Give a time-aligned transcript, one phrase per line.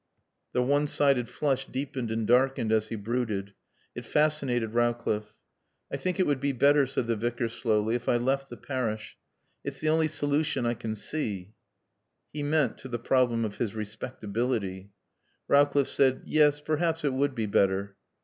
[0.53, 3.53] The one sided flush deepened and darkened as he brooded.
[3.93, 5.35] It fascinated Rowcliffe.
[5.93, 9.15] "I think it would be better," said the Vicar slowly, "if I left the parish.
[9.63, 11.53] It's the only solution I can see."
[12.33, 14.89] He meant to the problem of his respectability.
[15.47, 17.95] Rowcliffe said yes, perhaps it would be better.